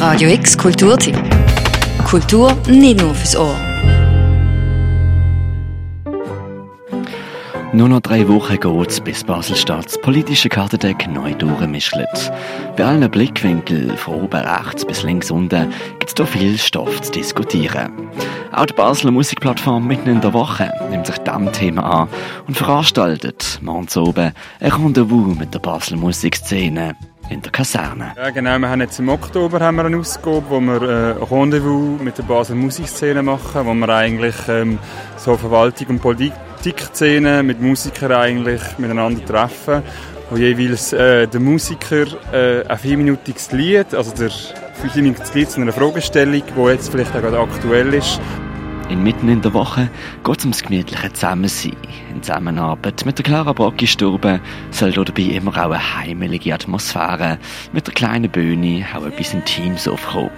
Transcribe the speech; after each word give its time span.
Radio 0.00 0.30
X 0.30 0.56
Kulturtipp. 0.56 1.14
Kultur 2.08 2.56
nicht 2.66 3.02
nur 3.02 3.14
fürs 3.14 3.36
Ohr. 3.36 3.54
Nur 7.74 7.90
noch 7.90 8.00
drei 8.00 8.26
Wochen 8.26 8.58
geht's, 8.58 8.98
bis 8.98 9.22
Basel-Stadt 9.22 9.84
das 9.84 10.00
politische 10.00 10.48
Kartendeck 10.48 11.06
neu 11.06 11.34
durchmischelt. 11.34 12.32
Bei 12.78 12.86
allen 12.86 13.10
Blickwinkeln, 13.10 13.94
von 13.98 14.22
oben 14.22 14.40
rechts 14.40 14.86
bis 14.86 15.02
links 15.02 15.30
unten, 15.30 15.70
gibt's 15.98 16.14
da 16.14 16.24
viel 16.24 16.56
Stoff 16.56 17.02
zu 17.02 17.12
diskutieren. 17.12 17.92
Auch 18.52 18.64
die 18.64 18.72
Basler 18.72 19.10
Musikplattform 19.10 19.86
mitten 19.86 20.08
in 20.08 20.22
der 20.22 20.32
Woche 20.32 20.72
nimmt 20.90 21.08
sich 21.08 21.18
diesem 21.18 21.52
Thema 21.52 21.82
an 21.82 22.08
und 22.48 22.56
veranstaltet 22.56 23.58
morgens 23.60 23.98
oben 23.98 24.32
ein 24.60 24.72
Rendezvous 24.72 25.38
mit 25.38 25.52
der 25.52 25.58
Basler 25.58 25.98
Musikszene 25.98 26.96
in 27.30 27.40
der 27.40 27.52
Kaserne. 27.52 28.12
Ja, 28.16 28.30
genau. 28.30 28.58
Wir 28.58 28.68
haben 28.68 28.80
jetzt 28.80 28.98
im 28.98 29.08
Oktober 29.08 29.60
haben 29.60 29.76
wir 29.76 29.84
eine 29.84 29.96
Ausgabe, 29.96 30.42
wo 30.48 30.60
wir 30.60 30.82
äh, 30.82 31.12
ein 31.12 31.22
Rendezvous 31.22 32.00
mit 32.00 32.18
der 32.18 32.24
Basler 32.24 32.56
Musikszene 32.56 33.22
machen, 33.22 33.66
wo 33.66 33.72
wir 33.72 33.88
eigentlich 33.88 34.34
ähm, 34.48 34.78
so 35.16 35.36
Verwaltung 35.36 35.88
und 35.88 36.00
Politikszene 36.00 37.42
mit 37.42 37.60
Musikern 37.60 38.12
eigentlich 38.12 38.60
miteinander 38.78 39.24
treffen, 39.24 39.82
wo 40.28 40.36
jeweils 40.36 40.92
äh, 40.92 41.28
der 41.28 41.40
Musiker 41.40 42.06
äh, 42.32 42.66
ein 42.66 42.78
vierminütiges 42.78 43.52
Lied, 43.52 43.94
also 43.94 44.12
der 44.12 44.30
vierminütiges 44.92 45.32
Lied 45.34 45.50
zu 45.50 45.60
einer 45.60 45.72
Fragestellung, 45.72 46.42
die 46.56 46.68
jetzt 46.68 46.90
vielleicht 46.90 47.14
auch 47.14 47.20
gerade 47.20 47.38
aktuell 47.38 47.94
ist, 47.94 48.20
Inmitten 48.90 49.28
in 49.28 49.40
der 49.40 49.54
Woche 49.54 49.88
geht 50.24 50.38
es 50.38 50.44
ums 50.44 50.62
gemütliche 50.62 51.12
Zusammensein. 51.12 51.76
In 52.12 52.24
Zusammenarbeit 52.24 53.06
mit 53.06 53.16
der 53.16 53.24
Clara 53.24 53.52
Brocki-Stube 53.52 54.40
soll 54.72 54.90
dabei 54.90 55.22
immer 55.22 55.52
auch 55.52 55.70
eine 55.70 55.96
heimelige 55.96 56.52
Atmosphäre 56.52 57.38
mit 57.72 57.86
der 57.86 57.94
kleinen 57.94 58.28
Bühne 58.28 58.84
auch 58.92 59.06
etwas 59.06 59.32
Intimes 59.32 59.86
aufkommen. 59.86 60.30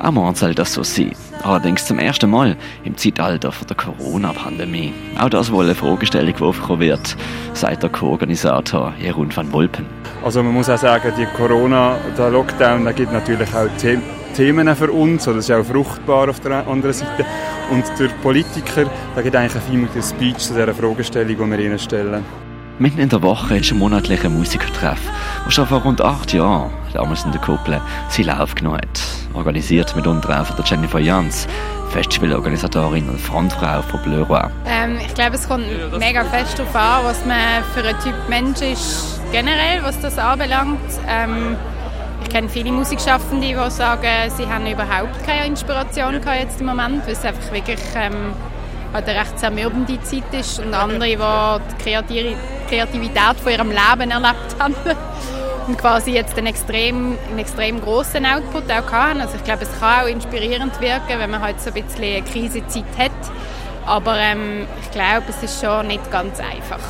Auch 0.00 0.10
morgen 0.10 0.34
soll 0.34 0.54
das 0.54 0.72
so 0.72 0.82
sein. 0.82 1.12
Allerdings 1.42 1.84
zum 1.84 1.98
ersten 1.98 2.30
Mal 2.30 2.56
im 2.84 2.96
Zeitalter 2.96 3.52
der 3.68 3.76
Corona-Pandemie. 3.76 4.94
Auch 5.18 5.28
das 5.28 5.52
wohl 5.52 5.66
eine 5.66 5.74
Fragestellung, 5.74 6.34
die 6.34 6.42
aufkommen 6.42 6.80
wird, 6.80 7.14
sagt 7.52 7.82
der 7.82 7.90
Co-Organisator 7.90 8.94
Jeroen 8.98 9.36
van 9.36 9.52
Wolpen. 9.52 9.84
Also 10.24 10.42
man 10.42 10.54
muss 10.54 10.70
auch 10.70 10.78
sagen, 10.78 11.12
die 11.18 11.26
Corona, 11.36 11.98
der 12.16 12.30
Lockdown, 12.30 12.84
der 12.84 12.94
gibt 12.94 13.12
natürlich 13.12 13.54
auch 13.54 13.68
Themen 13.78 14.19
Themen 14.40 14.74
für 14.74 14.90
uns, 14.90 15.28
oder 15.28 15.36
das 15.36 15.50
ist 15.50 15.54
auch 15.54 15.62
fruchtbar 15.62 16.30
auf 16.30 16.40
der 16.40 16.66
anderen 16.66 16.94
Seite. 16.94 17.26
Und 17.70 17.84
der 17.98 18.08
Politiker, 18.22 18.90
der 19.14 19.22
gibt 19.22 19.36
eigentlich 19.36 19.62
viel 19.64 20.02
Speech 20.02 20.38
zu 20.38 20.54
dieser 20.54 20.72
Fragestellung, 20.72 21.36
die 21.36 21.58
wir 21.58 21.58
ihnen 21.58 21.78
stellen. 21.78 22.24
Mitten 22.78 23.00
in 23.00 23.10
der 23.10 23.20
Woche 23.20 23.58
ist 23.58 23.70
ein 23.70 23.78
monatlicher 23.78 24.30
Musikertreff, 24.30 24.98
der 25.44 25.50
schon 25.50 25.66
vor 25.66 25.82
rund 25.82 26.00
acht 26.00 26.32
Jahren, 26.32 26.70
damals 26.94 27.22
in 27.26 27.32
der 27.32 27.40
Kuppel, 27.42 27.82
seinen 28.08 28.28
Lauf 28.28 28.54
genommen 28.54 28.78
hat. 28.78 29.02
Organisiert 29.34 29.94
mit 29.94 30.06
unter 30.06 30.42
von 30.42 30.56
der 30.56 30.64
Jennifer 30.64 31.00
Jans, 31.00 31.46
Festivalorganisatorin 31.90 33.10
und 33.10 33.20
Frontfrau 33.20 33.82
von 33.82 34.00
Bleuroy. 34.04 34.48
Ähm, 34.64 34.96
ich 35.06 35.12
glaube, 35.12 35.36
es 35.36 35.46
kommt 35.46 35.66
mega 35.98 36.24
fest 36.24 36.58
darauf 36.58 36.74
an, 36.74 37.04
was 37.04 37.26
man 37.26 37.62
für 37.74 37.86
ein 37.86 37.94
Typ 38.02 38.14
Mensch 38.30 38.62
ist, 38.62 39.20
generell, 39.32 39.82
was 39.82 40.00
das 40.00 40.16
anbelangt. 40.16 40.80
Ähm, 41.06 41.56
kenne 42.30 42.48
viele 42.48 42.72
Musikschaffende, 42.72 43.48
die 43.48 43.70
sagen, 43.70 44.30
sie 44.36 44.46
haben 44.46 44.66
überhaupt 44.66 45.24
keine 45.26 45.46
Inspiration 45.46 46.20
gehabt 46.20 46.40
jetzt 46.40 46.60
im 46.60 46.66
Moment, 46.66 47.04
weil 47.04 47.12
es 47.12 47.24
einfach 47.24 47.52
wirklich 47.52 47.80
ähm, 47.96 48.32
eine 48.92 49.06
recht 49.06 49.38
zermürbende 49.38 50.00
Zeit 50.02 50.32
ist 50.32 50.60
und 50.60 50.72
andere, 50.72 51.04
die 51.04 51.16
die 52.08 52.36
Kreativität 52.68 53.40
von 53.42 53.52
ihrem 53.52 53.70
Leben 53.70 54.10
erlebt 54.10 54.56
haben 54.58 54.74
und 55.66 55.78
quasi 55.78 56.12
jetzt 56.12 56.36
einen 56.38 56.46
extrem, 56.46 57.16
einen 57.28 57.38
extrem 57.38 57.80
grossen 57.80 58.24
Output 58.24 58.70
auch 58.70 58.92
haben. 58.92 59.20
Also 59.20 59.36
ich 59.36 59.44
glaube, 59.44 59.64
es 59.64 59.80
kann 59.80 60.04
auch 60.04 60.08
inspirierend 60.08 60.80
wirken, 60.80 61.18
wenn 61.18 61.30
man 61.30 61.40
halt 61.40 61.60
so 61.60 61.70
ein 61.70 61.82
bisschen 61.82 62.04
eine 62.04 62.22
Krisenzeit 62.22 62.84
hat. 62.96 63.10
Aber 63.86 64.16
ähm, 64.16 64.66
ich 64.82 64.90
glaube, 64.92 65.24
es 65.28 65.42
ist 65.42 65.60
schon 65.60 65.88
nicht 65.88 66.10
ganz 66.10 66.38
einfach. 66.38 66.80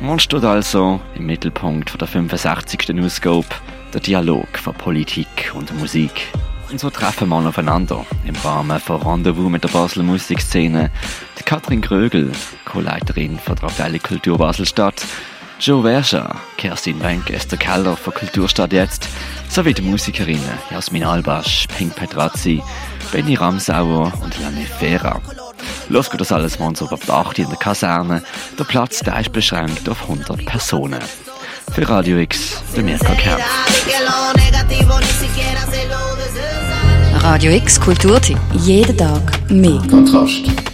Man 0.00 0.18
steht 0.18 0.44
also 0.44 1.00
im 1.14 1.26
Mittelpunkt 1.26 2.00
der 2.00 2.06
65. 2.06 2.94
Ausgabe 3.02 3.46
der 3.96 4.02
Dialog 4.02 4.58
von 4.58 4.74
Politik 4.74 5.52
und 5.54 5.74
Musik. 5.78 6.26
Und 6.70 6.78
so 6.78 6.90
treffen 6.90 7.30
wir 7.30 7.36
aufeinander 7.36 8.04
im 8.26 8.34
Rahmen 8.44 8.78
von 8.78 9.00
Rendezvous 9.00 9.50
mit 9.50 9.64
der 9.64 9.70
Basler 9.70 10.02
Musikszene. 10.02 10.90
Die 11.38 11.42
Katrin 11.42 11.80
Grögel, 11.80 12.30
Co-Leiterin 12.66 13.38
von 13.38 13.56
der 13.56 13.64
Abteilung 13.70 14.02
Kultur 14.02 14.36
Baselstadt, 14.36 15.02
Joe 15.60 15.82
Verscha, 15.82 16.36
Kerstin 16.58 17.02
Wenk, 17.02 17.30
Esther 17.30 17.56
Keller 17.56 17.96
von 17.96 18.12
Kulturstadt 18.12 18.74
jetzt, 18.74 19.08
sowie 19.48 19.72
die 19.72 19.80
Musikerinnen 19.80 20.58
Jasmin 20.70 21.04
Albasch, 21.04 21.66
Pink 21.78 21.96
Petrazzi, 21.96 22.62
Benny 23.12 23.36
Ramsauer 23.36 24.12
und 24.22 24.38
Janne 24.38 24.66
Fera. 24.78 25.22
Los 25.88 26.10
geht 26.10 26.20
das 26.20 26.32
alles 26.32 26.58
morgens 26.58 26.82
ab 26.82 27.00
8 27.08 27.38
in 27.38 27.48
der 27.48 27.56
Kaserne. 27.56 28.22
Der 28.58 28.64
Platz 28.64 28.98
der 28.98 29.18
ist 29.20 29.32
beschränkt 29.32 29.88
auf 29.88 30.02
100 30.02 30.44
Personen. 30.44 31.00
Für 31.76 31.86
Radio 31.90 32.16
X, 32.16 32.62
der 32.74 32.82
Mirka 32.82 33.14
Kern. 33.16 33.38
Radio 37.16 37.52
X 37.52 37.78
Kulturtipp. 37.78 38.38
Jeden 38.54 38.96
Tag 38.96 39.20
mehr. 39.50 39.82
Kontrast. 39.90 40.65